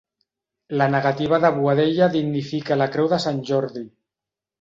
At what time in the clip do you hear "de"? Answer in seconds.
1.43-1.51, 3.13-3.21